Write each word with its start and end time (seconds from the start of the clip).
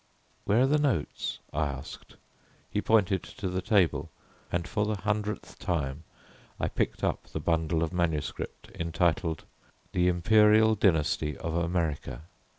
"Where 0.45 0.61
are 0.61 0.65
the 0.65 0.79
notes?" 0.79 1.37
I 1.53 1.67
asked. 1.67 2.15
He 2.71 2.81
pointed 2.81 3.21
to 3.21 3.47
the 3.49 3.61
table, 3.61 4.09
and 4.51 4.67
for 4.67 4.83
the 4.83 4.95
hundredth 5.01 5.59
time 5.59 6.05
I 6.59 6.69
picked 6.69 7.03
up 7.03 7.25
the 7.25 7.39
bundle 7.39 7.83
of 7.83 7.93
manuscript 7.93 8.71
entitled 8.73 9.45
"THE 9.91 10.07
IMPERIAL 10.07 10.73
DYNASTY 10.73 11.37
OF 11.37 11.53
AMERICA." 11.55 12.23